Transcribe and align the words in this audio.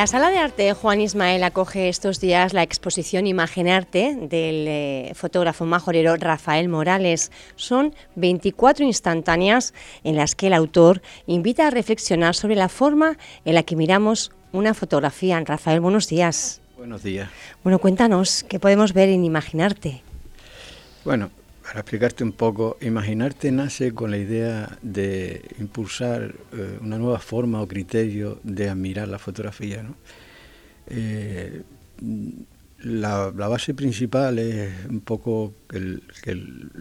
La 0.00 0.06
Sala 0.06 0.30
de 0.30 0.38
Arte 0.38 0.72
Juan 0.72 1.02
Ismael 1.02 1.44
acoge 1.44 1.90
estos 1.90 2.20
días 2.20 2.54
la 2.54 2.62
exposición 2.62 3.26
Imaginarte 3.26 4.16
del 4.18 4.64
eh, 4.66 5.12
fotógrafo 5.14 5.66
majorero 5.66 6.16
Rafael 6.16 6.70
Morales. 6.70 7.30
Son 7.56 7.94
24 8.14 8.86
instantáneas 8.86 9.74
en 10.02 10.16
las 10.16 10.34
que 10.34 10.46
el 10.46 10.54
autor 10.54 11.02
invita 11.26 11.66
a 11.66 11.70
reflexionar 11.70 12.34
sobre 12.34 12.56
la 12.56 12.70
forma 12.70 13.18
en 13.44 13.54
la 13.54 13.62
que 13.62 13.76
miramos 13.76 14.32
una 14.52 14.72
fotografía. 14.72 15.38
Rafael, 15.40 15.80
buenos 15.80 16.08
días. 16.08 16.62
Buenos 16.78 17.02
días. 17.02 17.28
Bueno, 17.62 17.78
cuéntanos, 17.78 18.42
¿qué 18.48 18.58
podemos 18.58 18.94
ver 18.94 19.10
en 19.10 19.22
Imaginarte? 19.22 20.02
Bueno, 21.04 21.30
para 21.70 21.82
explicarte 21.82 22.24
un 22.24 22.32
poco, 22.32 22.78
Imaginarte 22.80 23.52
nace 23.52 23.94
con 23.94 24.10
la 24.10 24.16
idea 24.16 24.76
de 24.82 25.54
impulsar 25.60 26.34
eh, 26.52 26.78
una 26.80 26.98
nueva 26.98 27.20
forma 27.20 27.62
o 27.62 27.68
criterio 27.68 28.40
de 28.42 28.68
admirar 28.68 29.06
la 29.06 29.20
fotografía. 29.20 29.84
Eh, 30.88 31.62
la, 32.80 33.30
base 33.30 33.72
principal 33.74 34.40
es 34.40 34.84
un 34.86 35.00
poco 35.00 35.54
que 35.68 35.78
el, 36.32 36.72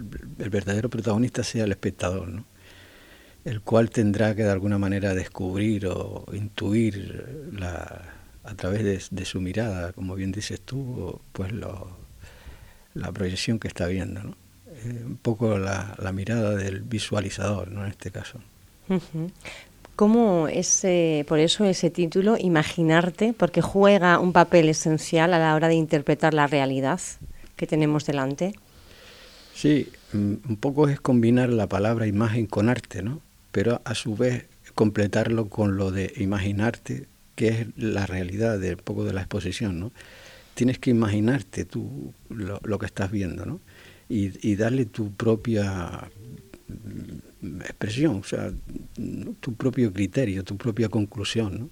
verdadero 0.49 0.89
protagonista 0.89 1.43
sea 1.43 1.65
el 1.65 1.71
espectador, 1.71 2.41
el 3.45 3.61
cual 3.61 3.91
tendrá 3.91 4.33
que 4.33 4.41
de 4.41 4.49
alguna 4.49 4.79
manera 4.79 5.13
descubrir 5.13 5.85
o 5.85 6.25
intuir 6.33 7.51
a 8.43 8.55
través 8.55 9.11
de, 9.11 9.25
su 9.25 9.39
mirada, 9.39 9.93
como 9.93 10.15
bien 10.15 10.31
dices 10.31 10.59
tú, 10.61 11.21
pues 11.31 11.51
la 11.53 13.11
proyección 13.11 13.59
que 13.59 13.67
está 13.67 13.85
viendo. 13.85 14.35
Eh, 14.71 15.03
un 15.05 15.17
poco 15.17 15.57
la, 15.57 15.95
mirada 16.13 16.55
del 16.55 16.81
visualizador, 16.81 17.71
¿no? 17.71 17.83
En 17.83 17.91
este 17.91 18.11
caso. 18.11 18.39
¿Cómo 19.95 20.47
es, 20.47 20.85
por 21.27 21.39
eso 21.39 21.65
ese 21.65 21.89
título, 21.89 22.37
Imaginarte, 22.39 23.33
porque 23.33 23.61
juega 23.61 24.19
un 24.19 24.31
papel 24.31 24.69
esencial 24.69 25.33
a 25.33 25.39
la 25.39 25.55
hora 25.55 25.67
de 25.67 25.75
interpretar 25.75 26.33
la 26.33 26.47
realidad 26.47 26.99
que 27.55 27.67
tenemos 27.67 28.05
delante? 28.05 28.53
Sí, 29.53 29.89
mm, 30.13 30.35
un 30.47 30.55
poco 30.55 30.87
es 30.87 31.01
combinar 31.01 31.49
la 31.49 31.67
palabra 31.67 32.07
imagen 32.07 32.45
con 32.45 32.69
arte, 32.69 33.03
¿no? 33.03 33.21
Pero 33.51 33.81
a 33.83 33.93
su 33.93 34.15
vez 34.15 34.45
completarlo 34.73 35.49
con 35.49 35.75
lo 35.75 35.91
de 35.91 36.13
imaginarte, 36.15 37.07
que 37.35 37.47
es 37.49 37.67
la 37.75 38.05
realidad 38.05 38.57
de 38.57 38.75
un 38.75 38.81
poco 38.81 39.03
de 39.03 39.11
la 39.11 39.19
exposición, 39.19 39.79
¿no? 39.81 39.91
Tienes 40.53 40.79
que 40.79 40.91
imaginarte 40.91 41.65
tú 41.65 42.13
lo, 42.29 42.61
lo 42.63 42.79
que 42.79 42.85
estás 42.85 43.11
viendo, 43.11 43.45
¿no? 43.45 43.59
Y, 44.09 44.55
darle 44.55 44.85
tu 44.85 45.13
propia 45.13 46.09
mm, 46.67 47.61
expresión, 47.61 48.15
o 48.17 48.23
sea, 48.23 48.51
tu 49.39 49.53
propio 49.53 49.93
criterio, 49.93 50.43
tu 50.43 50.57
propia 50.57 50.89
conclusión. 50.89 51.69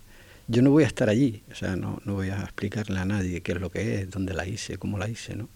Yo 0.47 0.61
no 0.61 0.71
voy 0.71 0.83
a 0.83 0.87
estar 0.87 1.09
allí, 1.09 1.43
o 1.51 1.55
sea, 1.55 1.75
no, 1.75 1.99
no 2.05 2.13
voy 2.13 2.29
a 2.29 2.41
explicarle 2.41 2.99
a 2.99 3.05
nadie 3.05 3.41
qué 3.41 3.53
es 3.53 3.59
lo 3.59 3.71
que 3.71 4.01
es, 4.01 4.11
dónde 4.11 4.33
la 4.33 4.47
hice, 4.47 4.77
cómo 4.77 4.97
la 4.97 5.09
hice, 5.09 5.35
¿no? 5.35 5.49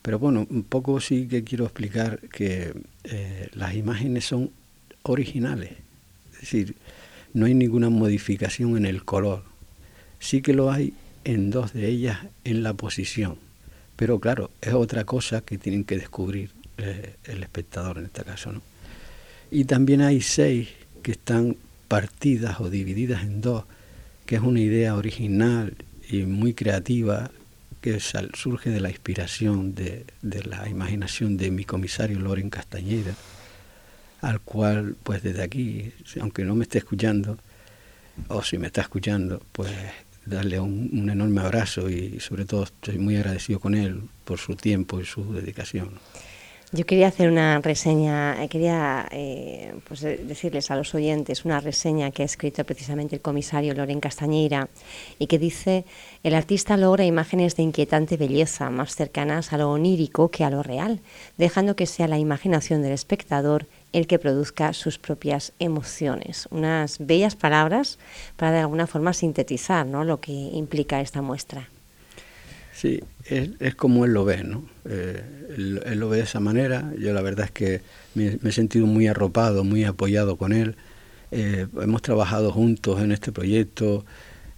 Pero 0.00 0.18
bueno, 0.20 0.46
un 0.48 0.62
poco 0.62 1.00
sí 1.00 1.26
que 1.26 1.42
quiero 1.42 1.64
explicar 1.64 2.20
que 2.30 2.72
eh, 3.04 3.48
las 3.52 3.74
imágenes 3.74 4.24
son 4.24 4.52
originales, 5.02 5.72
es 6.34 6.40
decir, 6.40 6.76
no 7.34 7.46
hay 7.46 7.54
ninguna 7.54 7.90
modificación 7.90 8.76
en 8.76 8.86
el 8.86 9.04
color, 9.04 9.42
sí 10.20 10.40
que 10.40 10.54
lo 10.54 10.70
hay 10.70 10.94
en 11.24 11.50
dos 11.50 11.72
de 11.72 11.88
ellas 11.88 12.20
en 12.44 12.62
la 12.62 12.74
posición 12.74 13.47
pero 13.98 14.20
claro, 14.20 14.52
es 14.60 14.74
otra 14.74 15.02
cosa 15.02 15.40
que 15.40 15.58
tienen 15.58 15.82
que 15.82 15.98
descubrir 15.98 16.52
eh, 16.76 17.16
el 17.24 17.42
espectador 17.42 17.98
en 17.98 18.04
este 18.04 18.22
caso. 18.22 18.52
¿no? 18.52 18.62
Y 19.50 19.64
también 19.64 20.02
hay 20.02 20.20
seis 20.20 20.68
que 21.02 21.10
están 21.10 21.56
partidas 21.88 22.60
o 22.60 22.70
divididas 22.70 23.24
en 23.24 23.40
dos, 23.40 23.64
que 24.24 24.36
es 24.36 24.40
una 24.40 24.60
idea 24.60 24.94
original 24.94 25.74
y 26.08 26.18
muy 26.18 26.54
creativa 26.54 27.32
que 27.80 27.98
surge 27.98 28.70
de 28.70 28.80
la 28.80 28.90
inspiración, 28.90 29.74
de, 29.74 30.04
de, 30.22 30.44
la 30.44 30.68
imaginación 30.68 31.36
de 31.36 31.50
mi 31.50 31.64
comisario 31.64 32.20
Loren 32.20 32.50
Castañeda, 32.50 33.16
al 34.20 34.40
cual, 34.40 34.94
pues 35.02 35.24
desde 35.24 35.42
aquí, 35.42 35.92
aunque 36.20 36.44
no 36.44 36.54
me 36.54 36.62
esté 36.62 36.78
escuchando, 36.78 37.36
o 38.28 38.44
si 38.44 38.58
me 38.58 38.68
está 38.68 38.82
escuchando, 38.82 39.42
pues 39.50 39.72
darle 40.28 40.60
un, 40.60 41.08
enorme 41.10 41.40
abrazo 41.40 41.88
y 41.88 42.20
sobre 42.20 42.44
todo 42.44 42.64
estoy 42.64 42.98
muy 42.98 43.16
agradecido 43.16 43.60
con 43.60 43.74
él 43.74 44.02
por 44.24 44.38
su 44.38 44.54
tiempo 44.54 45.00
y 45.00 45.04
su 45.04 45.32
dedicación. 45.32 45.90
Yo 46.70 46.84
quería 46.84 47.08
hacer 47.08 47.30
una 47.30 47.58
reseña, 47.62 48.44
eh, 48.44 48.48
quería 48.50 49.08
eh, 49.10 49.72
pues 49.88 50.02
decirles 50.02 50.70
a 50.70 50.76
los 50.76 50.94
oyentes 50.94 51.46
una 51.46 51.60
reseña 51.60 52.10
que 52.10 52.20
ha 52.20 52.26
escrito 52.26 52.62
precisamente 52.64 53.16
el 53.16 53.22
comisario 53.22 53.72
Loren 53.72 54.00
Castañeira 54.00 54.68
y 55.18 55.28
que 55.28 55.38
dice, 55.38 55.86
el 56.22 56.34
artista 56.34 56.76
logra 56.76 57.06
imágenes 57.06 57.56
de 57.56 57.62
inquietante 57.62 58.18
belleza 58.18 58.68
más 58.68 58.94
cercanas 58.94 59.54
a 59.54 59.56
lo 59.56 59.70
onírico 59.70 60.30
que 60.30 60.44
a 60.44 60.50
lo 60.50 60.62
real, 60.62 61.00
dejando 61.38 61.74
que 61.74 61.86
sea 61.86 62.06
la 62.06 62.18
imaginación 62.18 62.82
del 62.82 62.92
espectador 62.92 63.66
el 63.92 64.06
que 64.06 64.18
produzca 64.18 64.72
sus 64.72 64.98
propias 64.98 65.52
emociones. 65.58 66.48
Unas 66.50 66.98
bellas 66.98 67.36
palabras 67.36 67.98
para 68.36 68.52
de 68.52 68.58
alguna 68.60 68.86
forma 68.86 69.12
sintetizar 69.12 69.86
¿no? 69.86 70.04
lo 70.04 70.20
que 70.20 70.32
implica 70.32 71.00
esta 71.00 71.22
muestra. 71.22 71.68
Sí, 72.74 73.00
es, 73.24 73.74
como 73.74 74.04
él 74.04 74.12
lo 74.12 74.24
ve, 74.24 74.44
¿no? 74.44 74.62
Eh, 74.84 75.20
él, 75.56 75.98
lo 75.98 76.08
ve 76.08 76.18
de 76.18 76.22
esa 76.22 76.38
manera. 76.38 76.92
Yo 76.96 77.12
la 77.12 77.22
verdad 77.22 77.46
es 77.46 77.50
que 77.50 77.80
me, 78.14 78.38
he 78.44 78.52
sentido 78.52 78.86
muy 78.86 79.08
arropado, 79.08 79.64
muy 79.64 79.84
apoyado 79.84 80.36
con 80.36 80.52
él. 80.52 80.76
Eh, 81.32 81.66
hemos 81.82 82.02
trabajado 82.02 82.52
juntos 82.52 83.00
en 83.00 83.10
este 83.10 83.32
proyecto, 83.32 84.04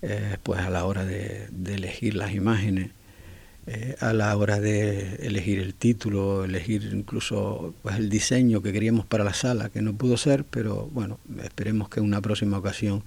eh, 0.02 0.36
pues 0.42 0.60
a 0.60 0.68
la 0.68 0.84
hora 0.84 1.06
de 1.06 1.48
elegir 1.66 2.14
las 2.14 2.34
imágenes. 2.34 2.90
Eh, 3.72 3.94
a 4.00 4.12
la 4.12 4.36
hora 4.36 4.58
de 4.58 5.14
elegir 5.20 5.60
el 5.60 5.74
título, 5.74 6.44
elegir 6.44 6.90
incluso 6.92 7.72
pues, 7.82 7.98
el 7.98 8.10
diseño 8.10 8.62
que 8.62 8.72
queríamos 8.72 9.06
para 9.06 9.22
la 9.22 9.32
sala, 9.32 9.68
que 9.68 9.80
no 9.80 9.94
pudo 9.94 10.16
ser, 10.16 10.42
pero 10.42 10.88
bueno, 10.92 11.20
esperemos 11.44 11.88
que 11.88 12.00
en 12.00 12.06
una 12.06 12.20
próxima 12.20 12.58
ocasión, 12.58 13.04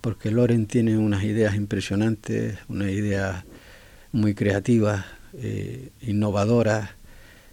porque 0.00 0.30
Loren 0.30 0.64
tiene 0.64 0.96
unas 0.96 1.22
ideas 1.24 1.54
impresionantes, 1.54 2.56
unas 2.70 2.88
ideas 2.88 3.44
muy 4.10 4.32
creativas, 4.32 5.04
eh, 5.34 5.90
innovadoras, 6.00 6.88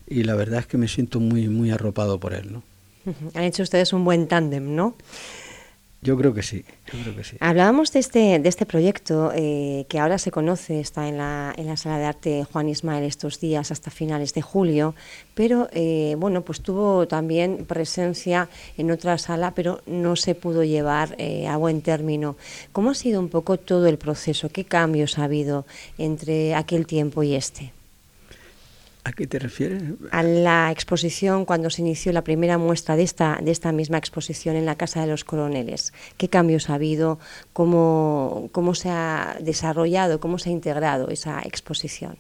y 0.08 0.24
la 0.24 0.36
verdad 0.36 0.62
es 0.62 0.68
que 0.68 0.78
me 0.78 0.88
siento 0.88 1.20
muy, 1.20 1.50
muy 1.50 1.72
arropado 1.72 2.18
por 2.18 2.34
él. 2.34 2.54
¿no? 2.54 2.64
Han 3.34 3.44
hecho 3.44 3.62
ustedes 3.62 3.92
un 3.92 4.06
buen 4.06 4.26
tándem, 4.26 4.74
¿no? 4.74 4.96
Yo 6.02 6.16
creo 6.16 6.34
que 6.34 6.44
sí, 6.44 6.64
yo 6.94 7.00
creo 7.02 7.16
que 7.16 7.24
sí. 7.24 7.38
Hablábamos 7.40 7.92
de 7.92 8.00
este, 8.00 8.40
de 8.40 8.50
este 8.50 8.68
proyecto 8.68 9.32
eh, 9.34 9.86
que 9.90 10.00
ahora 10.00 10.20
se 10.20 10.30
conoce, 10.30 10.80
está 10.80 11.08
en 11.08 11.18
la, 11.18 11.54
en 11.58 11.66
la 11.66 11.76
Sala 11.76 11.98
de 11.98 12.06
Arte 12.06 12.46
Juan 12.52 12.70
Ismael 12.70 13.04
estos 13.04 13.40
días 13.40 13.72
hasta 13.72 13.90
finales 13.90 14.34
de 14.36 14.44
julio, 14.44 14.94
pero 15.34 15.70
eh, 15.72 16.16
bueno, 16.20 16.44
pues 16.44 16.62
tuvo 16.62 17.08
también 17.08 17.66
presencia 17.66 18.48
en 18.78 18.92
otra 18.92 19.18
sala, 19.18 19.56
pero 19.56 19.82
no 19.88 20.16
se 20.16 20.36
pudo 20.36 20.64
llevar 20.64 21.16
eh, 21.18 21.48
a 21.48 21.58
buen 21.58 21.82
término. 21.82 22.38
¿Cómo 22.72 22.92
ha 22.92 22.96
sido 22.96 23.20
un 23.20 23.30
poco 23.30 23.58
todo 23.58 23.88
el 23.88 23.98
proceso? 23.98 24.50
¿Qué 24.50 24.66
cambios 24.66 25.18
ha 25.18 25.24
habido 25.24 25.66
entre 25.98 26.54
aquel 26.54 26.86
tiempo 26.86 27.24
y 27.24 27.34
este? 27.34 27.74
¿A 29.08 29.14
qué 29.14 29.26
te 29.26 29.40
refieres? 29.40 29.82
A 30.12 30.22
la 30.22 30.70
exposición 30.70 31.46
cuando 31.46 31.70
se 31.70 31.82
inició 31.82 32.12
la 32.12 32.26
primera 32.26 32.58
muestra 32.58 32.98
de 32.98 33.04
esta, 33.04 33.40
de 33.42 33.52
esta 33.52 33.72
misma 33.72 33.98
exposición 33.98 34.58
en 34.58 34.66
la 34.66 34.76
Casa 34.76 35.00
de 35.00 35.08
los 35.08 35.24
Coroneles. 35.24 35.94
¿Qué 36.18 36.28
cambios 36.28 36.70
ha 36.70 36.74
habido? 36.74 37.18
¿Cómo, 37.54 38.50
cómo 38.52 38.76
se 38.76 38.90
ha 38.90 39.38
desarrollado? 39.40 40.20
¿Cómo 40.20 40.40
se 40.40 40.50
ha 40.50 40.52
integrado 40.52 41.08
esa 41.08 41.42
exposición? 41.46 42.18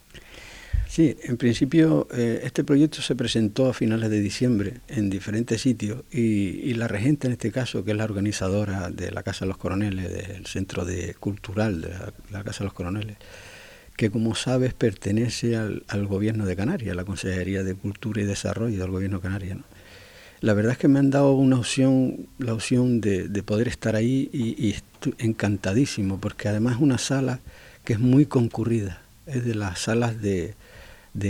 Sí, 0.87 1.17
en 1.23 1.35
principio 1.35 2.07
eh, 2.13 2.39
este 2.43 2.63
proyecto 2.63 3.01
se 3.01 3.17
presentó 3.17 3.67
a 3.67 3.73
finales 3.73 4.09
de 4.09 4.21
diciembre 4.21 4.75
en 4.87 5.09
diferentes 5.09 5.59
sitios 5.59 6.05
y, 6.09 6.73
la 6.75 6.87
regente 6.87 7.27
en 7.27 7.33
este 7.33 7.51
caso, 7.51 7.83
que 7.83 7.91
es 7.91 7.97
la 7.97 8.05
organizadora 8.05 8.89
de 8.89 9.11
la 9.11 9.23
Casa 9.23 9.43
de 9.43 9.49
los 9.49 9.57
Coroneles, 9.57 10.09
del 10.09 10.45
Centro 10.45 10.85
de 10.85 11.15
Cultural 11.15 11.81
de 11.81 11.89
la 12.31 12.45
Casa 12.45 12.59
de 12.59 12.65
los 12.65 12.73
Coroneles, 12.73 13.17
que 13.97 14.11
como 14.11 14.35
sabes 14.35 14.75
pertenece 14.75 15.57
al, 15.57 16.07
gobierno 16.07 16.45
de 16.45 16.55
Canarias, 16.55 16.93
a 16.93 16.95
la 16.95 17.03
Consejería 17.03 17.63
de 17.63 17.73
Cultura 17.73 18.21
y 18.21 18.25
Desarrollo 18.25 18.79
del 18.79 18.91
gobierno 18.91 19.19
canario. 19.19 19.57
La 20.39 20.53
verdad 20.53 20.73
es 20.73 20.77
que 20.77 20.87
me 20.87 20.99
han 20.99 21.09
dado 21.09 21.33
una 21.33 21.57
opción, 21.57 22.27
la 22.37 22.53
opción 22.53 23.01
de, 23.01 23.27
poder 23.43 23.67
estar 23.67 23.95
ahí 23.95 24.29
y, 24.31 24.69
estoy 24.69 25.15
encantadísimo, 25.17 26.19
porque 26.19 26.47
además 26.47 26.75
es 26.75 26.81
una 26.81 26.99
sala 26.99 27.39
que 27.83 27.93
es 27.93 27.99
muy 27.99 28.27
concurrida, 28.27 29.01
es 29.25 29.43
de 29.43 29.55
las 29.55 29.79
salas 29.79 30.21
de, 30.21 30.53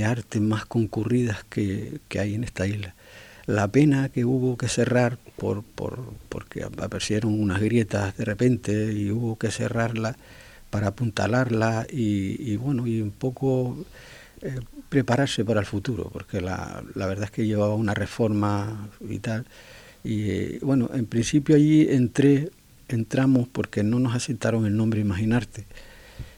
arte 0.05 0.41
más 0.41 0.65
concurridas 0.65 1.45
que, 1.49 2.01
hay 2.19 2.35
en 2.35 2.43
esta 2.43 2.67
isla. 2.67 2.95
La 3.45 3.69
pena 3.69 4.09
que 4.09 4.25
hubo 4.25 4.57
que 4.57 4.67
cerrar 4.67 5.17
por, 5.37 5.63
por, 5.63 6.11
porque 6.27 6.63
aparecieron 6.63 7.39
unas 7.39 7.61
grietas 7.61 8.17
de 8.17 8.25
repente 8.25 8.91
y 8.91 9.09
hubo 9.09 9.37
que 9.37 9.51
cerrarla 9.51 10.17
para 10.77 10.89
apuntalarla 10.89 11.87
y, 11.89 12.55
bueno, 12.57 12.85
y 12.85 13.01
un 13.01 13.09
poco 13.09 13.75
eh, 14.43 14.59
prepararse 14.89 15.43
para 15.43 15.59
el 15.59 15.65
futuro, 15.65 16.07
porque 16.13 16.39
la, 16.39 16.83
verdad 16.93 17.23
es 17.23 17.31
que 17.31 17.47
llevaba 17.47 17.73
una 17.73 17.95
reforma 17.95 18.87
y 19.09 19.17
tal. 19.17 19.47
Y 20.03 20.59
bueno, 20.59 20.91
en 20.93 21.07
principio 21.07 21.55
allí 21.55 21.87
entré 21.89 22.51
entramos 22.89 23.47
porque 23.47 23.81
no 23.81 23.97
nos 23.97 24.13
aceptaron 24.13 24.67
el 24.67 24.77
nombre 24.77 25.01
Imaginarte. 25.01 25.65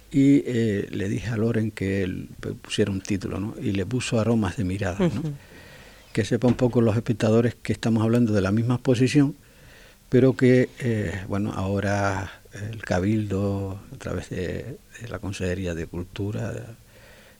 Y 0.09 0.41
eh, 0.45 0.87
le 0.89 1.09
dije 1.09 1.27
a 1.27 1.35
Loren 1.35 1.71
que 1.71 2.03
él 2.03 2.29
pusiera 2.61 2.91
un 2.91 3.01
título, 3.01 3.41
¿no? 3.41 3.55
Y 3.61 3.73
le 3.73 3.85
puso 3.85 4.21
aromas 4.21 4.55
de 4.55 4.63
mirada, 4.63 4.99
¿no? 4.99 5.33
Que 6.13 6.23
sepa 6.23 6.47
un 6.47 6.53
poco 6.53 6.79
los 6.79 6.95
espectadores 6.95 7.55
que 7.61 7.73
estamos 7.73 8.03
hablando 8.03 8.31
de 8.31 8.39
la 8.39 8.53
misma 8.53 8.75
exposición, 8.75 9.35
pero 10.07 10.37
que, 10.37 10.69
eh, 10.79 11.25
bueno, 11.27 11.51
ahora 11.51 12.38
el 12.53 12.81
Cabildo, 12.83 13.79
a 13.93 13.97
través 13.97 14.29
de, 14.29 14.77
la 15.09 15.19
Consejería 15.19 15.75
de 15.75 15.87
Cultura 15.87 16.53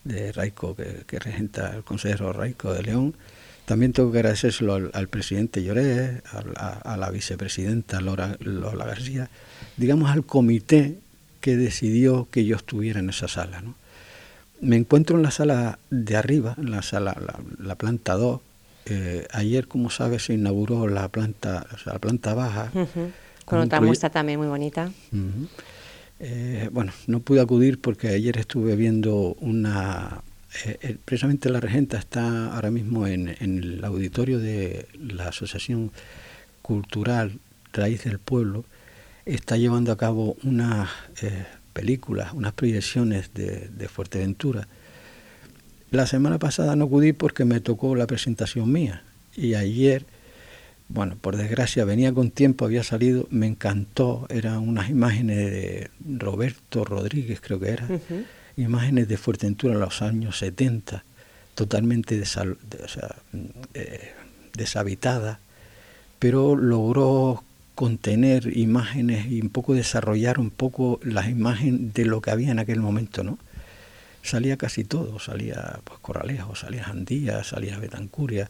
de, 0.03 0.31
Raico, 0.31 0.75
que, 0.75 1.19
regenta 1.19 1.75
el 1.75 1.83
consejero 1.83 2.33
Raico 2.33 2.73
de 2.73 2.83
León, 2.83 3.15
también 3.65 3.93
tengo 3.93 4.11
que 4.11 4.19
agradecérselo 4.19 4.89
al, 4.93 5.07
presidente 5.09 5.63
Lloré, 5.63 6.21
a, 6.31 6.97
la 6.97 7.09
vicepresidenta 7.11 8.01
Lola, 8.01 8.35
Lola 8.39 8.85
García, 8.85 9.29
digamos 9.77 10.09
al 10.09 10.25
comité 10.25 10.97
que 11.41 11.55
decidió 11.55 12.27
que 12.31 12.45
yo 12.45 12.55
estuviera 12.55 12.99
en 12.99 13.09
esa 13.09 13.27
sala. 13.27 13.61
¿no? 13.61 13.75
Me 14.61 14.75
encuentro 14.75 15.17
en 15.17 15.23
la 15.23 15.31
sala 15.31 15.79
de 15.89 16.15
arriba, 16.17 16.55
en 16.57 16.71
la 16.71 16.81
sala, 16.81 17.15
la, 17.59 17.75
planta 17.75 18.15
2. 18.15 18.41
Eh, 18.85 19.27
ayer, 19.31 19.67
como 19.67 19.89
sabes, 19.89 20.25
se 20.25 20.33
inauguró 20.33 20.87
la 20.87 21.07
planta, 21.09 21.65
la 21.85 21.99
planta 21.99 22.33
baja. 22.33 22.71
Con, 23.49 23.59
otra 23.59 23.81
muestra 23.81 24.09
también 24.09 24.39
muy 24.39 24.47
bonita. 24.47 24.91
Eh, 26.19 26.69
bueno, 26.71 26.91
no 27.07 27.19
pude 27.21 27.41
acudir 27.41 27.79
porque 27.81 28.09
ayer 28.09 28.37
estuve 28.37 28.75
viendo 28.75 29.35
una... 29.39 30.21
Eh, 30.65 30.97
precisamente 31.05 31.49
la 31.49 31.59
regenta 31.59 31.97
está 31.97 32.53
ahora 32.55 32.71
mismo 32.71 33.05
en, 33.05 33.35
en 33.39 33.57
el 33.59 33.85
auditorio 33.85 34.39
de 34.39 34.87
la 34.99 35.27
Asociación 35.27 35.91
Cultural 36.61 37.39
Raíz 37.71 38.03
del 38.03 38.19
Pueblo 38.19 38.65
está 39.33 39.57
llevando 39.57 39.91
a 39.91 39.97
cabo 39.97 40.37
unas 40.43 40.89
eh, 41.21 41.45
películas, 41.73 42.33
unas 42.33 42.53
proyecciones 42.53 43.31
de, 43.33 43.87
Fuerteventura. 43.87 44.67
La 45.91 46.07
semana 46.07 46.39
pasada 46.39 46.75
no 46.75 46.85
acudí 46.85 47.13
porque 47.13 47.45
me 47.45 47.59
tocó 47.59 47.95
la 47.95 48.07
presentación 48.07 48.71
mía 48.71 49.03
y 49.35 49.53
ayer, 49.53 50.05
bueno, 50.89 51.15
por 51.21 51.37
desgracia 51.37 51.85
venía 51.85 52.11
con 52.11 52.31
tiempo, 52.31 52.65
había 52.65 52.83
salido, 52.83 53.27
me 53.29 53.45
encantó, 53.45 54.25
eran 54.29 54.57
unas 54.57 54.89
imágenes 54.89 55.37
de 55.37 55.89
Roberto 56.17 56.83
Rodríguez, 56.83 57.39
creo 57.41 57.59
que 57.59 57.69
era, 57.69 57.87
imágenes 58.57 59.07
de 59.07 59.17
Fuerteventura 59.17 59.75
en 59.75 59.79
los 59.79 60.01
años 60.01 60.39
70, 60.39 61.03
totalmente 61.53 62.21
eh, 63.75 64.11
deshabitada, 64.53 65.39
pero 66.17 66.55
logró 66.55 67.43
contener 67.75 68.57
imágenes 68.57 69.27
y 69.27 69.41
un 69.41 69.49
poco 69.49 69.75
desarrollar 69.75 70.39
un 70.39 70.49
poco 70.49 70.99
las 71.03 71.29
imágenes 71.29 71.93
de 71.93 72.05
lo 72.05 72.19
que 72.19 72.31
había 72.31 72.51
en 72.51 72.59
aquel 72.59 72.79
momento, 72.79 73.23
¿no? 73.23 73.37
Salía 74.23 74.57
casi 74.57 74.83
todo, 74.83 75.19
salía 75.19 75.79
pues 75.83 75.99
Corralejo, 75.99 76.55
salía 76.55 76.83
Jandía, 76.83 77.43
salía 77.43 77.79
Betancuria. 77.79 78.49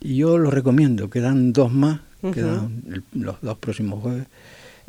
Y 0.00 0.16
yo 0.16 0.38
lo 0.38 0.50
recomiendo, 0.50 1.10
quedan 1.10 1.52
dos 1.52 1.72
más, 1.72 2.00
quedan 2.32 3.04
los 3.12 3.40
dos 3.40 3.58
próximos 3.58 4.02
jueves 4.02 4.26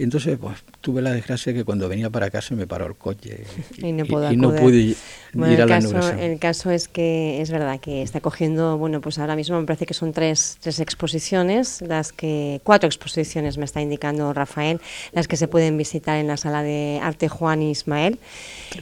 entonces, 0.04 0.38
pues 0.40 0.57
tuve 0.81 1.01
la 1.01 1.12
desgracia 1.12 1.54
que 1.54 1.63
cuando 1.63 1.90
venía 1.90 2.10
para 2.10 2.30
casa 2.30 2.56
me 2.56 2.68
paró 2.68 2.88
el 2.88 2.96
coche 2.96 3.44
y, 3.78 3.92
no, 3.92 4.06
pude 4.06 4.31
ir 4.31 4.98
a 5.34 5.66
la 5.66 5.80
caso, 5.81 6.12
El 6.19 6.40
caso 6.40 6.72
es 6.72 6.88
que 6.88 7.42
es 7.42 7.51
verdad 7.51 7.80
que 7.80 8.01
está 8.01 8.22
cogiendo, 8.22 8.78
bueno, 8.78 9.01
pues 9.01 9.19
ahora 9.19 9.36
mismo 9.36 9.60
me 9.60 9.66
parece 9.66 9.86
que 9.86 9.94
son 9.94 10.13
tres, 10.13 10.57
tres 10.62 10.80
exposiciones, 10.80 11.81
las 11.81 12.12
que 12.12 12.62
cuatro 12.63 12.88
exposiciones 12.88 13.57
me 13.57 13.66
está 13.66 13.81
indicando 13.81 14.34
Rafael, 14.34 14.80
las 15.12 15.28
que 15.28 15.38
se 15.38 15.48
pueden 15.48 15.78
visitar 15.78 16.18
en 16.18 16.28
la 16.28 16.38
sala 16.38 16.63
de 16.63 17.00
arte 17.02 17.28
Juan 17.28 17.62
Ismael. 17.62 18.19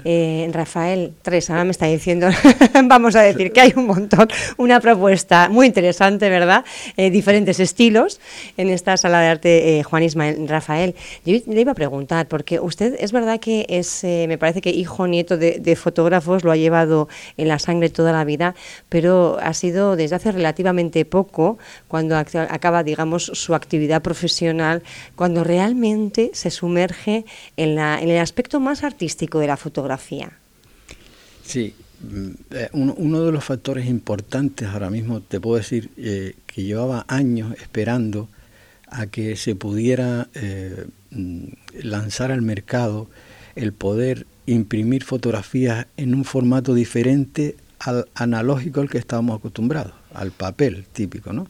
Eh, 0.06 0.50
Rafael, 0.52 1.14
tres, 1.22 1.50
ahora 1.50 1.64
me 1.64 1.72
está 1.72 1.88
diciendo, 1.88 2.28
vamos 2.86 3.16
a 3.16 3.22
decir 3.22 3.52
que 3.52 3.62
hay 3.62 3.74
un 3.76 3.88
montón, 3.88 4.28
una 4.58 4.80
propuesta 4.80 5.50
muy 5.50 5.66
interesante, 5.66 6.30
¿verdad? 6.30 6.64
Eh, 6.96 7.10
diferentes 7.10 7.60
estilos 7.60 8.20
en 8.58 8.70
esta 8.70 8.98
sala 8.98 9.22
de 9.22 9.28
arte 9.28 9.80
eh, 9.80 9.84
Juan 9.84 10.04
Ismael. 10.04 10.48
Rafael, 10.48 10.96
le 11.26 11.62
iba 11.62 11.72
a 11.72 11.76
preguntar, 11.76 12.28
porque 12.28 12.60
usted 12.60 12.96
es 13.00 13.12
verdad 13.12 13.40
que 13.40 13.66
es, 13.70 14.04
eh, 14.04 14.26
me 14.28 14.38
parece 14.38 14.62
que 14.62 14.70
hijo 14.70 15.08
nieto 15.08 15.38
de, 15.38 15.76
fotógrafos, 15.76 16.44
lo 16.44 16.52
ha 16.52 16.58
llevado 16.58 17.08
en 17.38 17.48
la 17.48 17.60
sangre 17.60 17.90
toda 17.90 18.12
la 18.12 18.24
vida, 18.24 18.56
pero 18.90 19.38
ha 19.42 19.54
sido 19.54 19.96
desde 19.96 20.16
hace 20.16 20.32
relativamente 20.32 21.06
poco, 21.06 21.58
cuando 21.88 22.18
acaba, 22.18 22.84
digamos, 22.84 23.26
su 23.26 23.56
actividad 23.56 24.02
profesional, 24.02 24.84
cuando 25.16 25.44
realmente 25.44 26.32
se 26.34 26.52
sumerge 26.52 27.26
en, 27.58 27.76
la, 27.76 28.02
en 28.02 28.10
el 28.10 28.20
aspecto 28.20 28.60
más 28.60 28.84
artístico 28.84 29.40
de 29.40 29.48
la 29.48 29.58
fotografía. 29.58 30.32
Sí, 31.44 31.74
mm, 32.02 32.30
eh, 32.52 32.70
uno, 32.74 33.24
de 33.24 33.32
los 33.32 33.44
factores 33.44 33.88
importantes 33.88 34.68
ahora 34.68 34.90
mismo, 34.90 35.22
te 35.22 35.40
puedo 35.40 35.58
decir, 35.58 35.90
eh, 35.98 36.36
que 36.46 36.64
llevaba 36.64 37.06
años 37.08 37.56
esperando 37.62 38.30
a 38.90 39.08
que 39.08 39.36
se 39.36 39.56
pudiera 39.56 40.30
lanzar 41.82 42.32
al 42.32 42.42
mercado 42.42 43.10
el 43.56 43.74
poder 43.74 44.26
imprimir 44.46 45.04
fotografías 45.04 45.88
en 45.98 46.14
un 46.16 46.24
formato 46.24 46.74
diferente 46.74 47.56
al 47.80 48.08
analógico 48.16 48.82
al 48.82 48.90
que 48.90 48.98
estábamos 48.98 49.38
acostumbrados, 49.38 49.94
al 50.14 50.32
papel 50.32 50.86
típico, 50.92 51.34
¿no? 51.34 51.48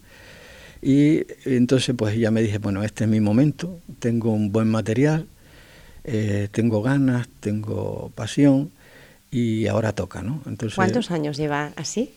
Y 0.82 1.26
entonces 1.46 1.96
pues 1.98 2.18
ya 2.18 2.32
me 2.32 2.42
dije, 2.42 2.60
bueno, 2.60 2.84
este 2.84 3.06
es 3.06 3.10
mi 3.10 3.20
momento, 3.20 3.80
tengo 4.00 4.32
un 4.32 4.52
buen 4.52 4.68
material, 4.68 5.28
eh, 6.04 6.48
tengo 6.52 6.82
ganas, 6.82 7.28
tengo 7.40 8.12
pasión 8.16 8.72
y 9.32 9.68
ahora 9.68 9.92
toca, 9.94 10.22
¿no? 10.22 10.42
Entonces, 10.46 10.76
¿Cuántos 10.76 11.12
años 11.12 11.38
lleva 11.38 11.74
así? 11.76 12.12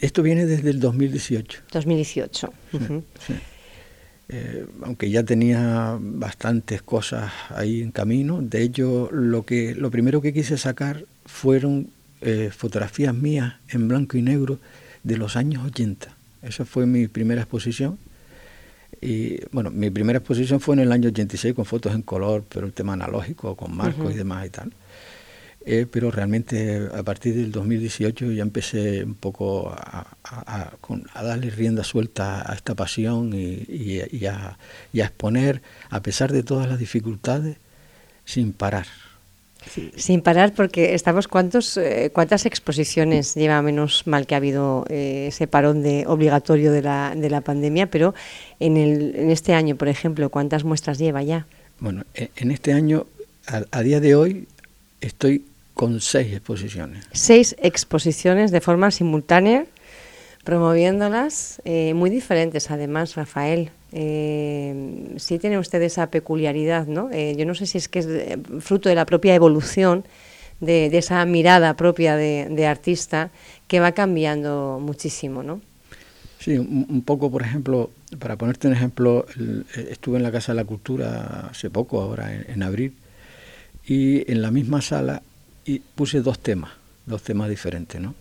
Esto 0.00 0.22
viene 0.22 0.46
desde 0.46 0.70
el 0.70 0.80
2018. 0.80 1.62
2018. 1.72 2.52
Eh, 4.28 4.66
aunque 4.82 5.10
ya 5.10 5.24
tenía 5.24 5.98
bastantes 6.00 6.80
cosas 6.82 7.30
ahí 7.50 7.82
en 7.82 7.90
camino. 7.90 8.40
De 8.40 8.62
hecho, 8.62 9.10
lo, 9.12 9.44
que, 9.44 9.74
lo 9.74 9.90
primero 9.90 10.22
que 10.22 10.32
quise 10.32 10.56
sacar 10.56 11.04
fueron 11.26 11.88
eh, 12.20 12.50
fotografías 12.56 13.14
mías 13.14 13.54
en 13.68 13.88
blanco 13.88 14.16
y 14.16 14.22
negro 14.22 14.58
de 15.02 15.16
los 15.16 15.36
años 15.36 15.64
80. 15.66 16.08
Esa 16.42 16.64
fue 16.64 16.86
mi 16.86 17.08
primera 17.08 17.42
exposición. 17.42 17.98
Y 19.00 19.40
bueno, 19.50 19.70
mi 19.70 19.90
primera 19.90 20.20
exposición 20.20 20.60
fue 20.60 20.76
en 20.76 20.80
el 20.80 20.92
año 20.92 21.08
86 21.08 21.54
con 21.54 21.64
fotos 21.64 21.94
en 21.94 22.02
color, 22.02 22.44
pero 22.48 22.66
el 22.66 22.72
tema 22.72 22.92
analógico, 22.92 23.56
con 23.56 23.76
marcos 23.76 24.12
y 24.12 24.16
demás 24.16 24.46
y 24.46 24.50
tal. 24.50 24.72
Eh, 25.64 25.86
pero 25.88 26.10
realmente 26.10 26.88
a 26.92 27.04
partir 27.04 27.36
del 27.36 27.52
2018 27.52 28.32
ya 28.32 28.42
empecé 28.42 29.04
un 29.04 29.14
poco 29.14 29.70
a, 29.70 30.06
darle 31.14 31.50
rienda 31.50 31.84
suelta 31.84 32.50
a 32.50 32.54
esta 32.54 32.74
pasión 32.74 33.30
y, 33.32 34.26
a, 34.26 34.58
exponer, 34.92 35.62
a 35.90 36.02
pesar 36.02 36.32
de 36.32 36.42
todas 36.42 36.68
las 36.68 36.80
dificultades, 36.80 37.58
sin 38.24 38.52
parar. 38.52 38.86
Sin 39.94 40.22
parar, 40.22 40.52
porque 40.52 40.94
estamos, 40.94 41.28
¿cuántos, 41.28 41.76
eh, 41.76 42.10
¿cuántas 42.12 42.46
exposiciones 42.46 43.36
lleva 43.36 43.62
menos 43.62 44.04
mal 44.08 44.26
que 44.26 44.34
ha 44.34 44.38
habido 44.38 44.84
eh, 44.88 45.26
ese 45.28 45.46
parón 45.46 45.84
de, 45.84 46.04
obligatorio 46.08 46.72
de 46.72 46.82
la, 46.82 47.14
de 47.16 47.30
la 47.30 47.42
pandemia? 47.42 47.86
Pero 47.86 48.12
en, 48.58 48.76
el, 48.76 49.14
en 49.14 49.30
este 49.30 49.54
año, 49.54 49.76
por 49.76 49.86
ejemplo, 49.86 50.30
¿cuántas 50.30 50.64
muestras 50.64 50.98
lleva 50.98 51.22
ya? 51.22 51.46
Bueno, 51.78 52.02
e, 52.14 52.30
en 52.34 52.50
este 52.50 52.72
año, 52.72 53.06
a 53.46 53.82
día 53.82 54.00
de 54.00 54.16
hoy, 54.16 54.48
estoy 55.00 55.44
con 55.82 56.00
seis 56.00 56.32
exposiciones. 56.32 57.08
Seis 57.10 57.56
exposiciones 57.58 58.52
de 58.52 58.60
forma 58.60 58.92
simultánea, 58.92 59.66
promoviéndolas, 60.44 61.60
eh, 61.64 61.92
muy 61.92 62.08
diferentes 62.08 62.70
además, 62.70 63.16
Rafael. 63.16 63.70
Eh, 63.90 65.12
sí 65.16 65.40
tiene 65.40 65.58
usted 65.58 65.82
esa 65.82 66.08
peculiaridad, 66.08 66.86
¿no? 66.86 67.10
Eh, 67.10 67.34
yo 67.36 67.46
no 67.46 67.56
sé 67.56 67.66
si 67.66 67.78
es 67.78 67.88
que 67.88 67.98
es 67.98 68.08
fruto 68.60 68.90
de 68.90 68.94
la 68.94 69.06
propia 69.06 69.34
evolución, 69.34 70.04
de, 70.60 70.86
esa 70.96 71.24
mirada 71.24 71.74
propia 71.74 72.14
de, 72.14 72.64
artista, 72.64 73.32
que 73.66 73.80
va 73.80 73.90
cambiando 73.90 74.78
muchísimo, 74.80 75.42
¿no? 75.42 75.60
Sí, 76.38 76.58
un, 76.58 77.02
poco, 77.02 77.28
por 77.28 77.42
ejemplo, 77.42 77.90
para 78.20 78.36
ponerte 78.36 78.68
un 78.68 78.74
ejemplo, 78.74 79.26
estuve 79.90 80.18
en 80.18 80.22
la 80.22 80.30
Casa 80.30 80.52
de 80.52 80.56
la 80.58 80.64
Cultura 80.64 81.48
hace 81.50 81.70
poco, 81.70 82.00
ahora 82.00 82.32
en 82.32 82.62
abril, 82.62 82.94
y 83.84 84.30
en 84.30 84.42
la 84.42 84.52
misma 84.52 84.80
sala 84.80 85.22
y 85.64 85.80
puse 85.80 86.20
dos 86.20 86.38
temas, 86.38 86.72
dos 87.06 87.22
temas 87.22 87.48
diferentes, 87.48 88.00
¿no? 88.00 88.14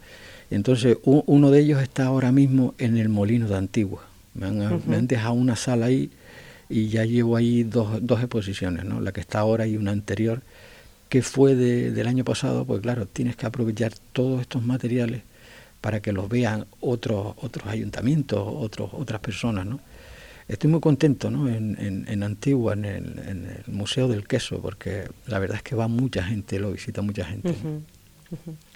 Entonces, 0.50 0.98
uno 1.04 1.50
de 1.50 1.60
ellos 1.62 1.82
está 1.82 2.06
ahora 2.06 2.32
mismo 2.34 2.76
en 2.78 2.98
el 2.98 3.08
Molino 3.08 3.48
de 3.48 3.56
Antigua. 3.56 4.04
Me 4.34 4.48
han, 4.48 5.08
dejado 5.08 5.34
una 5.34 5.56
sala 5.56 5.88
ahí 5.88 6.12
y 6.70 6.90
ya 6.90 7.06
llevo 7.06 7.38
ahí 7.38 7.64
dos, 7.64 8.00
dos, 8.02 8.20
exposiciones, 8.20 8.84
¿no? 8.84 9.00
La 9.00 9.14
que 9.14 9.22
está 9.22 9.40
ahora 9.40 9.66
y 9.66 9.78
una 9.78 9.92
anterior, 9.92 10.42
que 11.08 11.22
fue 11.22 11.56
del 11.56 12.08
año 12.08 12.26
pasado, 12.26 12.66
pues 12.66 12.82
claro, 12.82 13.06
tienes 13.06 13.38
que 13.38 13.46
aprovechar 13.46 13.94
todos 14.12 14.42
estos 14.42 14.64
materiales 14.64 15.22
para 15.80 16.02
que 16.02 16.12
los 16.12 16.30
vean 16.30 16.66
otros, 16.82 17.34
otros 17.38 17.68
ayuntamientos, 17.68 18.42
otros, 18.46 18.92
otras 18.94 19.22
personas, 19.22 19.66
¿no? 19.66 19.80
Estoy 20.52 20.70
muy 20.70 20.82
contento 20.82 21.32
¿no? 21.32 21.48
en, 21.48 22.24
Antigua, 22.24 22.74
en 22.74 22.86
el, 22.86 23.64
Museo 23.68 24.08
del 24.08 24.28
Queso, 24.28 24.62
porque 24.62 25.06
la 25.28 25.40
verdad 25.40 25.58
es 25.58 25.64
que 25.64 25.76
va 25.76 25.88
mucha 25.88 26.24
gente, 26.24 26.60
lo 26.60 26.72
visita 26.72 27.02
mucha 27.02 27.26
gente. 27.26 27.56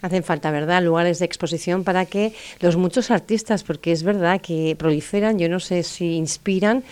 Hacen 0.02 0.22
falta, 0.22 0.50
¿verdad?, 0.50 0.82
lugares 0.82 1.18
de 1.18 1.24
exposición 1.26 1.84
para 1.84 2.04
que 2.06 2.34
los 2.60 2.76
muchos 2.76 3.10
artistas, 3.10 3.62
porque 3.62 3.92
es 3.92 4.02
verdad 4.02 4.40
que 4.40 4.74
proliferan, 4.78 5.38
yo 5.38 5.48
no 5.48 5.60
sé 5.60 5.82
si 5.82 6.16
inspiran. 6.16 6.82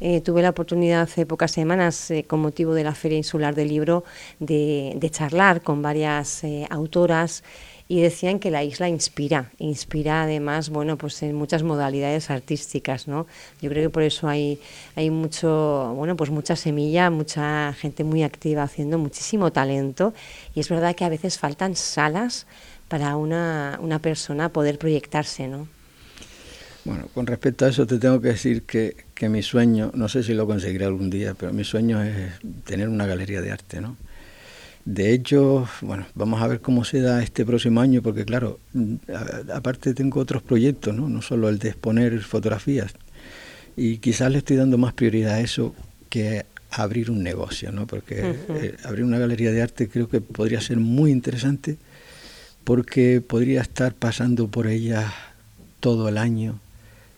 Eh, 0.00 0.20
tuve 0.20 0.42
la 0.42 0.50
oportunidad 0.50 1.02
hace 1.02 1.26
pocas 1.26 1.52
semanas, 1.52 2.10
eh, 2.10 2.24
con 2.24 2.40
motivo 2.40 2.74
de 2.74 2.82
la 2.82 2.94
Feria 2.94 3.18
Insular 3.18 3.54
del 3.54 3.68
Libro, 3.68 4.04
de, 4.40 5.08
charlar 5.12 5.62
con 5.62 5.82
varias 5.82 6.42
eh, 6.42 6.66
autoras 6.70 7.44
y 7.88 8.00
decían 8.00 8.38
que 8.38 8.50
la 8.50 8.64
isla 8.64 8.88
inspira, 8.88 9.50
inspira 9.58 10.22
además, 10.22 10.70
bueno, 10.70 10.96
pues 10.96 11.22
en 11.22 11.34
muchas 11.34 11.62
modalidades 11.62 12.30
artísticas, 12.30 13.08
¿no? 13.08 13.26
Yo 13.60 13.70
creo 13.70 13.84
que 13.84 13.90
por 13.90 14.02
eso 14.02 14.28
hay, 14.28 14.60
hay 14.96 15.10
mucho, 15.10 15.92
bueno, 15.96 16.16
pues 16.16 16.30
mucha 16.30 16.56
semilla, 16.56 17.10
mucha 17.10 17.72
gente 17.74 18.04
muy 18.04 18.22
activa 18.22 18.62
haciendo 18.62 18.98
muchísimo 18.98 19.52
talento 19.52 20.14
y 20.54 20.60
es 20.60 20.68
verdad 20.68 20.94
que 20.94 21.04
a 21.04 21.08
veces 21.08 21.38
faltan 21.38 21.76
salas 21.76 22.46
para 22.88 23.16
una, 23.16 23.78
una 23.82 23.98
persona 23.98 24.50
poder 24.50 24.78
proyectarse, 24.78 25.48
¿no? 25.48 25.68
Bueno, 26.84 27.06
con 27.14 27.26
respecto 27.26 27.64
a 27.64 27.68
eso 27.68 27.86
te 27.86 27.98
tengo 27.98 28.20
que 28.20 28.28
decir 28.28 28.64
que, 28.64 28.96
que 29.14 29.28
mi 29.28 29.42
sueño, 29.42 29.92
no 29.94 30.08
sé 30.08 30.22
si 30.22 30.34
lo 30.34 30.46
conseguiré 30.46 30.84
algún 30.84 31.10
día, 31.10 31.34
pero 31.34 31.52
mi 31.52 31.62
sueño 31.62 32.02
es 32.02 32.32
tener 32.64 32.88
una 32.88 33.06
galería 33.06 33.40
de 33.40 33.52
arte, 33.52 33.80
¿no? 33.80 33.96
De 34.84 35.12
hecho, 35.12 35.68
bueno, 35.80 36.06
vamos 36.14 36.42
a 36.42 36.48
ver 36.48 36.60
cómo 36.60 36.84
se 36.84 37.00
da 37.00 37.22
este 37.22 37.44
próximo 37.46 37.80
año, 37.80 38.02
porque 38.02 38.24
claro, 38.24 38.58
aparte 39.54 39.94
tengo 39.94 40.20
otros 40.20 40.42
proyectos, 40.42 40.94
¿no? 40.94 41.08
No 41.08 41.22
solo 41.22 41.48
el 41.48 41.58
de 41.58 41.68
exponer 41.68 42.20
fotografías. 42.20 42.92
Y 43.76 43.98
quizás 43.98 44.32
le 44.32 44.38
estoy 44.38 44.56
dando 44.56 44.78
más 44.78 44.92
prioridad 44.92 45.34
a 45.34 45.40
eso 45.40 45.74
que 46.10 46.44
a 46.70 46.82
abrir 46.82 47.10
un 47.10 47.22
negocio, 47.22 47.70
¿no? 47.70 47.86
Porque 47.86 48.34
eh, 48.48 48.76
abrir 48.84 49.04
una 49.04 49.18
galería 49.18 49.52
de 49.52 49.62
arte 49.62 49.88
creo 49.88 50.08
que 50.08 50.20
podría 50.20 50.60
ser 50.60 50.78
muy 50.78 51.10
interesante 51.10 51.76
porque 52.64 53.20
podría 53.20 53.60
estar 53.60 53.94
pasando 53.94 54.48
por 54.48 54.66
ella 54.66 55.12
todo 55.80 56.08
el 56.08 56.18
año 56.18 56.58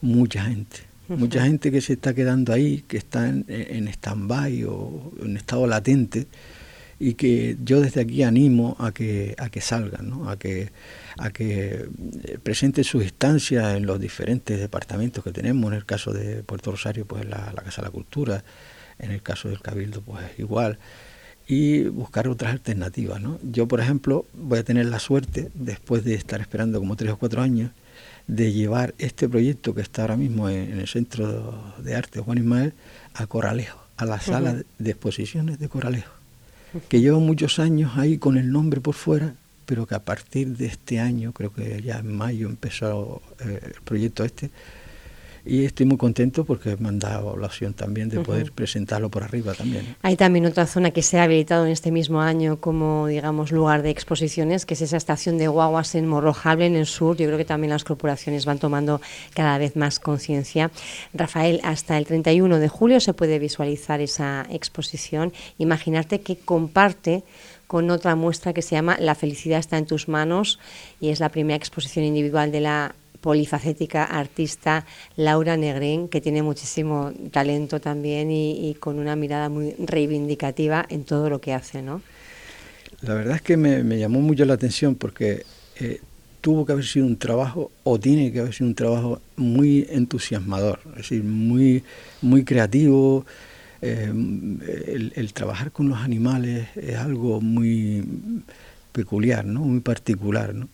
mucha 0.01 0.45
gente. 0.45 0.79
Mucha 1.09 1.45
gente 1.45 1.71
que 1.71 1.83
se 1.83 1.95
está 1.95 2.15
quedando 2.15 2.53
ahí, 2.53 2.83
que 2.89 2.97
está 2.97 3.29
en, 3.29 3.45
en 3.49 3.89
stand-by 3.89 4.65
o 4.65 5.13
en 5.23 5.37
estado 5.37 5.67
latente 5.67 6.27
y 6.99 7.15
que 7.15 7.57
yo 7.65 7.81
desde 7.81 8.01
aquí 8.01 8.23
animo 8.23 8.77
a 8.79 8.93
que, 8.93 9.35
a 9.39 9.49
que 9.49 9.61
salgan, 9.61 10.11
¿no? 10.11 10.31
a, 10.31 10.39
que, 10.39 10.71
a 11.19 11.31
que 11.31 11.89
eh, 12.25 12.39
presenten 12.43 12.85
sus 12.85 13.03
instancias 13.03 13.77
en 13.77 13.87
los 13.87 14.01
diferentes 14.01 14.59
departamentos 14.59 15.25
que 15.25 15.33
tenemos, 15.33 15.73
en 15.73 15.79
el 15.79 15.87
caso 15.87 16.13
de 16.13 16.43
Puerto 16.43 16.71
Rosario, 16.71 17.05
pues 17.05 17.25
la, 17.25 17.53
Casa 17.65 17.83
de 17.83 17.89
la 17.89 17.93
Cultura, 17.93 18.45
en 18.99 19.11
el 19.11 19.23
caso 19.23 19.49
del 19.49 19.61
Cabildo, 19.61 20.03
pues 20.03 20.25
igual, 20.39 20.79
y 21.47 21.85
buscar 21.85 22.29
otras 22.29 22.53
alternativas. 22.53 23.21
¿no? 23.21 23.39
Yo, 23.43 23.67
por 23.67 23.81
ejemplo, 23.81 24.27
voy 24.33 24.61
a 24.61 24.65
tener 24.65 24.87
la 24.87 24.99
suerte, 24.99 25.51
después 25.55 26.05
de 26.05 26.15
estar 26.15 26.41
esperando 26.41 26.79
como 26.79 26.97
tres 26.97 27.13
o 27.13 27.19
cuatro 27.19 27.43
años, 27.43 27.71
de 28.27 28.53
llevar 28.53 28.95
este 28.99 29.29
proyecto 29.29 29.75
que 29.75 29.83
está 29.83 30.03
ahora 30.03 30.17
mismo 30.17 30.49
en, 30.49 30.79
el 30.79 30.89
Centro 30.89 31.75
de 31.79 31.95
Arte 31.95 32.21
Juan 32.21 32.39
Ismael 32.39 32.73
a 33.13 33.27
Coralejo, 33.27 33.85
a 33.97 34.07
la 34.07 34.19
sala 34.19 34.63
de 34.79 34.91
exposiciones 34.91 35.59
de 35.59 35.69
Coralejo 35.69 36.14
que 36.89 37.01
lleva 37.01 37.19
muchos 37.19 37.59
años 37.59 37.93
ahí 37.97 38.19
con 38.19 38.37
el 38.37 38.51
nombre 38.51 38.81
por 38.81 38.95
fuera, 38.95 39.35
pero 39.67 39.87
que 39.87 39.95
a 39.95 40.05
partir 40.05 40.57
de 40.57 40.67
este 40.67 41.01
año, 41.01 41.33
creo 41.33 41.53
que 41.53 41.81
ya 41.83 41.99
en 41.99 42.15
mayo 42.15 42.49
empezó 42.49 43.23
eh, 43.41 43.61
el 43.63 43.83
proyecto 43.83 44.25
este, 44.25 44.51
y 45.47 45.65
estoy 45.65 45.85
muy 45.87 45.99
contento 45.99 46.45
porque 46.45 46.77
me 46.79 46.89
han 46.89 46.99
dado 46.99 47.37
la 47.37 47.47
opción 47.47 47.75
también 47.75 48.09
de 48.09 48.21
poder 48.21 48.53
presentarlo 48.53 49.11
por 49.11 49.23
arriba 49.23 49.53
también. 49.53 49.97
Hay 50.03 50.17
también 50.17 50.47
otra 50.47 50.67
zona 50.67 50.91
que 50.91 51.03
se 51.03 51.19
ha 51.19 51.25
habilitado 51.25 51.67
en 51.67 51.73
este 51.73 51.91
mismo 51.91 52.23
año 52.23 52.61
como, 52.61 53.07
digamos, 53.07 53.53
lugar 53.53 53.83
de 53.83 53.91
exposiciones, 53.91 54.65
que 54.65 54.75
es 54.75 54.81
esa 54.81 54.97
estación 54.97 55.37
de 55.37 55.49
guaguas 55.49 55.95
en 55.95 56.07
Morrojable, 56.07 56.67
en 56.67 56.77
el 56.77 56.87
sur. 56.87 57.17
Yo 57.17 57.27
creo 57.27 57.37
que 57.37 57.45
también 57.45 57.71
las 57.71 57.85
corporaciones 57.85 58.47
van 58.47 58.59
tomando 58.59 59.01
cada 59.35 59.59
vez 59.59 59.77
más 59.77 60.01
conciencia. 60.01 60.71
Rafael, 61.13 61.61
hasta 61.63 61.99
el 61.99 62.07
31 62.07 62.59
de 62.59 62.69
julio 62.69 63.01
se 63.01 63.13
puede 63.13 63.39
visualizar 63.39 64.01
esa 64.01 64.47
exposición. 64.51 65.33
Imaginarte 65.59 66.21
que 66.21 66.37
comparte 66.37 67.23
con 67.67 67.91
otra 67.91 68.15
muestra 68.15 68.53
que 68.53 68.63
se 68.63 68.77
llama 68.77 68.97
La 68.99 69.15
felicidad 69.15 69.59
está 69.59 69.77
en 69.77 69.87
tus 69.87 70.09
manos 70.09 70.59
y 71.01 71.09
es 71.09 71.21
la 71.21 71.29
primera 71.29 71.57
exposición 71.57 72.05
individual 72.05 72.53
de 72.53 72.61
la 72.61 72.95
polifacética 73.25 74.05
artista 74.05 74.85
Laura 75.17 75.57
Negrín, 75.57 76.09
que 76.09 76.21
tiene 76.21 76.43
muchísimo 76.43 77.11
talento 77.31 77.81
también 77.81 78.31
y, 78.31 78.77
con 78.79 78.99
una 78.99 79.17
mirada 79.17 79.49
muy 79.49 79.75
reivindicativa 79.79 80.85
en 80.91 81.05
todo 81.05 81.31
lo 81.31 81.41
que 81.41 81.55
hace, 81.55 81.81
¿no? 81.81 82.03
La 83.01 83.15
verdad 83.15 83.37
es 83.37 83.41
que 83.41 83.57
me, 83.57 83.99
llamó 83.99 84.21
mucho 84.21 84.45
la 84.45 84.53
atención 84.53 84.95
porque 84.95 85.47
eh, 85.81 86.01
tuvo 86.43 86.67
que 86.67 86.73
haber 86.73 86.85
sido 86.85 87.07
un 87.07 87.17
trabajo, 87.17 87.71
o 87.83 87.99
tiene 87.99 88.31
que 88.31 88.41
haber 88.41 88.53
sido 88.53 88.69
un 88.69 88.75
trabajo 88.75 89.23
muy 89.37 89.87
entusiasmador, 89.89 90.81
es 90.91 90.97
decir, 90.97 91.25
muy, 91.25 91.83
muy 92.21 92.45
creativo. 92.45 93.25
Eh, 93.81 94.05
el, 94.07 95.13
el, 95.17 95.33
trabajar 95.33 95.73
con 95.73 95.89
los 95.89 95.99
animales 95.99 96.69
es 96.77 96.97
algo 96.97 97.41
muy 97.41 98.05
peculiar, 98.93 99.47
¿no? 99.47 99.61
muy 99.61 99.81
particular. 99.81 100.55
¿no? 100.55 100.69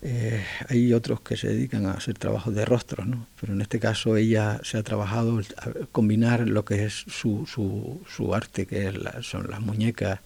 Eh, 0.00 0.40
hay 0.68 0.92
otros 0.92 1.20
que 1.22 1.36
se 1.36 1.48
dedican 1.48 1.86
a 1.86 1.92
hacer 1.92 2.16
trabajos 2.16 2.54
de 2.54 2.64
rostros, 2.64 3.06
¿no? 3.06 3.26
pero 3.40 3.52
en 3.52 3.60
este 3.60 3.80
caso 3.80 4.16
ella 4.16 4.60
se 4.62 4.78
ha 4.78 4.82
trabajado 4.84 5.40
a 5.56 5.86
combinar 5.90 6.48
lo 6.48 6.64
que 6.64 6.84
es 6.84 7.04
su, 7.08 7.46
su, 7.46 8.00
su 8.08 8.32
arte, 8.32 8.66
que 8.66 8.92
son 9.22 9.50
las 9.50 9.60
muñecas. 9.60 10.20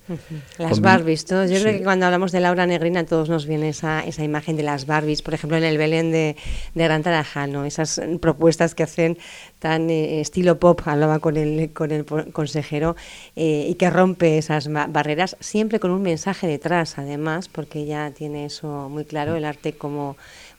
Las 0.58 0.80
Barbies, 0.80 1.24
Yo 1.24 1.46
creo 1.46 1.78
que 1.78 1.82
cuando 1.82 2.04
hablamos 2.04 2.32
de 2.32 2.40
Laura 2.40 2.66
Negrina 2.66 3.04
todos 3.04 3.30
nos 3.30 3.46
viene 3.46 3.70
esa, 3.70 4.04
esa 4.04 4.24
imagen 4.24 4.56
de 4.56 4.62
las 4.62 4.84
Barbies, 4.86 5.22
por 5.22 5.32
ejemplo 5.34 5.56
en 5.56 5.64
el 5.64 5.78
Belén 5.78 6.12
de, 6.12 6.36
de 6.74 6.84
Gran 6.84 7.02
Tarajal, 7.02 7.54
esas 7.64 8.00
propuestas 8.20 8.74
que 8.74 8.82
hacen 8.82 9.16
tan 9.58 9.90
eh, 9.90 10.20
estilo 10.20 10.58
pop, 10.58 10.80
hablaba 10.86 11.20
con 11.20 11.36
el, 11.36 11.72
con 11.72 11.92
el 11.92 12.04
consejero, 12.04 12.96
eh, 13.36 13.66
y 13.68 13.74
que 13.76 13.90
rompe 13.90 14.36
esas 14.36 14.68
barreras, 14.68 15.36
siempre 15.40 15.78
con 15.78 15.92
un 15.92 16.02
mensaje 16.02 16.46
detrás, 16.46 16.98
además, 16.98 17.48
porque 17.48 17.86
ya 17.86 18.10
tiene 18.10 18.46
eso 18.46 18.88
muy 18.88 19.04
claro, 19.04 19.36
el 19.36 19.44
arte 19.44 19.61
como 19.70 20.16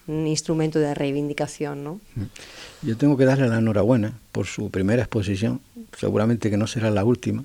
un 0.08 0.28
instrumento 0.28 0.80
de 0.80 0.94
reivindicación. 0.94 1.84
¿no? 1.84 2.00
Mm. 2.16 2.88
Yo 2.88 2.98
tengo 2.98 3.18
que 3.18 3.26
darle 3.26 3.48
la 3.48 3.60
enhorabuena 3.60 4.14
por 4.32 4.48
su 4.48 4.70
primera 4.70 5.04
exposición, 5.04 5.60
seguramente 5.98 6.50
que 6.50 6.58
no 6.58 6.68
será 6.68 6.90
la 6.92 7.04
última, 7.04 7.44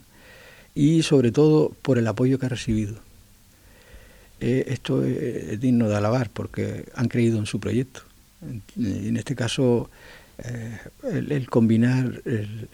y 0.74 1.02
sobre 1.02 1.32
todo 1.32 1.72
por 1.82 1.98
el 1.98 2.06
apoyo 2.06 2.38
que 2.38 2.46
ha 2.46 2.50
recibido. 2.50 2.96
Eh, 4.40 4.66
esto 4.68 5.04
es 5.04 5.58
digno 5.58 5.88
de 5.88 5.96
alabar 5.96 6.30
porque 6.30 6.84
han 6.94 7.08
creído 7.08 7.38
en 7.38 7.46
su 7.46 7.58
proyecto. 7.58 8.02
En, 8.40 8.62
en 8.76 9.16
este 9.16 9.34
caso 9.34 9.90
eh, 10.38 10.78
el, 11.02 11.50
combinar 11.50 12.22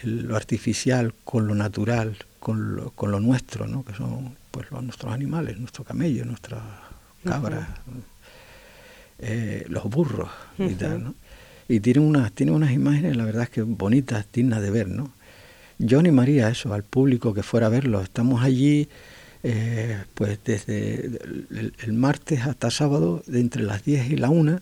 lo 0.02 0.36
artificial 0.36 1.14
con 1.24 1.46
lo 1.46 1.54
natural, 1.54 2.16
con 2.38 2.76
lo, 2.76 2.90
con 2.90 3.10
lo 3.10 3.20
nuestro, 3.20 3.66
¿no? 3.66 3.84
que 3.84 3.94
son 3.94 4.36
pues, 4.50 4.70
nuestros 4.70 5.12
animales, 5.12 5.58
nuestro 5.58 5.82
camello, 5.82 6.26
nuestras 6.26 6.62
cabras, 7.24 7.66
eh, 9.18 9.64
los 9.68 9.84
burros 9.84 10.30
y 10.58 10.74
tal. 10.74 11.04
¿no? 11.04 11.14
Y 11.68 11.80
tiene 11.80 12.00
unas, 12.00 12.32
tiene 12.32 12.52
unas 12.52 12.72
imágenes, 12.72 13.16
la 13.16 13.24
verdad 13.24 13.44
es 13.44 13.50
que 13.50 13.62
bonitas, 13.62 14.26
dignas 14.32 14.62
de 14.62 14.70
ver. 14.70 14.88
¿no? 14.88 15.12
Yo 15.78 15.98
animaría 15.98 16.48
eso, 16.48 16.72
al 16.72 16.82
público 16.82 17.34
que 17.34 17.42
fuera 17.42 17.66
a 17.66 17.70
verlo. 17.70 18.00
Estamos 18.00 18.42
allí 18.42 18.88
eh, 19.46 19.98
pues 20.14 20.38
desde 20.42 21.04
el, 21.04 21.92
martes 21.92 22.46
hasta 22.46 22.70
sábado, 22.70 23.22
de 23.26 23.40
entre 23.40 23.62
las 23.62 23.84
10 23.84 24.12
y 24.12 24.16
la 24.16 24.30
1 24.30 24.58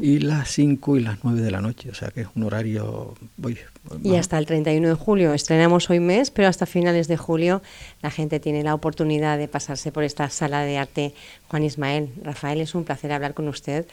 y 0.00 0.20
las 0.20 0.50
5 0.52 0.96
y 0.96 1.00
las 1.00 1.18
9 1.22 1.42
de 1.42 1.50
la 1.50 1.60
noche, 1.60 1.90
o 1.90 1.94
sea 1.94 2.10
que 2.10 2.22
es 2.22 2.28
un 2.34 2.44
horario... 2.44 3.14
y 4.02 4.16
hasta 4.16 4.38
el 4.38 4.46
31 4.46 4.88
de 4.88 4.94
julio, 4.94 5.34
estrenamos 5.34 5.90
hoy 5.90 6.00
mes, 6.00 6.30
pero 6.30 6.48
hasta 6.48 6.64
finales 6.64 7.08
de 7.08 7.18
julio 7.18 7.60
la 8.00 8.10
gente 8.10 8.40
tiene 8.40 8.62
la 8.62 8.74
oportunidad 8.74 9.36
de 9.36 9.48
pasarse 9.48 9.92
por 9.92 10.02
esta 10.02 10.30
sala 10.30 10.62
de 10.62 10.78
arte 10.78 11.14
Juan 11.48 11.64
Ismael. 11.64 12.08
Rafael, 12.22 12.62
es 12.62 12.74
un 12.74 12.84
placer 12.84 13.12
hablar 13.12 13.34
con 13.34 13.46
usted. 13.48 13.86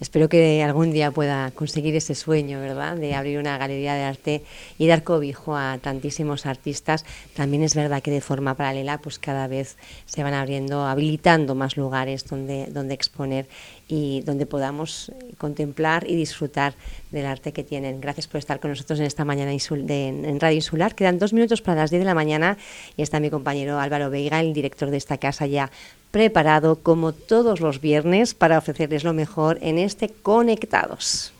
Espero 0.00 0.28
que 0.28 0.60
algún 0.64 0.90
día 0.90 1.12
pueda 1.12 1.52
conseguir 1.52 1.94
ese 1.94 2.16
sueño, 2.16 2.58
¿verdad?, 2.58 2.96
de 2.96 3.14
abrir 3.14 3.38
una 3.38 3.56
galería 3.56 3.94
de 3.94 4.02
arte 4.02 4.42
y 4.76 4.88
dar 4.88 5.04
cobijo 5.04 5.56
a 5.56 5.78
tantísimos 5.80 6.46
artistas. 6.46 7.04
También 7.36 7.62
es 7.62 7.76
verdad 7.76 8.02
que 8.02 8.10
de 8.10 8.20
forma 8.20 8.56
paralela, 8.56 8.98
pues 8.98 9.20
cada 9.20 9.46
vez 9.46 9.76
se 10.06 10.22
van 10.22 10.34
abriendo, 10.34 10.84
habilitando 10.84 11.54
más 11.54 11.76
lugares 11.76 12.24
donde, 12.26 12.66
donde 12.66 12.94
exponer 12.94 13.46
y 13.88 14.22
donde 14.22 14.46
podamos 14.46 15.12
contemplar 15.38 16.08
y 16.08 16.16
disfrutar 16.16 16.74
del 17.10 17.26
arte 17.26 17.52
que 17.52 17.64
tienen. 17.64 18.00
Gracias 18.00 18.26
por 18.26 18.38
estar 18.38 18.60
con 18.60 18.70
nosotros 18.70 18.98
en 19.00 19.06
esta 19.06 19.24
mañana 19.24 19.52
en 19.52 20.40
Radio 20.40 20.56
Insular. 20.56 20.94
Quedan 20.94 21.18
dos 21.18 21.32
minutos 21.32 21.62
para 21.62 21.82
las 21.82 21.90
10 21.90 22.00
de 22.00 22.06
la 22.06 22.14
mañana 22.14 22.56
y 22.96 23.02
está 23.02 23.20
mi 23.20 23.30
compañero 23.30 23.78
Álvaro 23.78 24.10
Veiga, 24.10 24.40
el 24.40 24.52
director 24.52 24.90
de 24.90 24.96
esta 24.96 25.18
casa, 25.18 25.46
ya 25.46 25.70
preparado 26.10 26.76
como 26.76 27.12
todos 27.12 27.60
los 27.60 27.80
viernes 27.80 28.34
para 28.34 28.58
ofrecerles 28.58 29.04
lo 29.04 29.12
mejor 29.12 29.58
en 29.62 29.78
este 29.78 30.08
Conectados. 30.08 31.32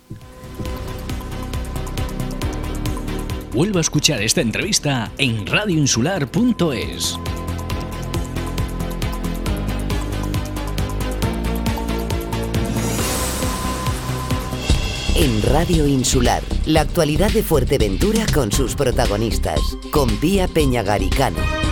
vuelva 3.55 3.79
a 3.79 3.83
escuchar 3.83 4.21
esta 4.21 4.41
entrevista 4.41 5.13
en 5.17 5.47
radioinsular.es. 5.47 7.19
En 15.25 15.41
Radio 15.41 15.87
Insular, 15.87 16.43
la 16.67 16.83
actualidad 16.83 17.31
de 17.31 17.43
Fuerteventura 17.43 18.27
con 18.35 18.53
sus 18.53 18.75
protagonistas, 18.75 19.59
con 19.91 20.11
Pía 20.19 20.49
Peñagaricano. 20.49 21.64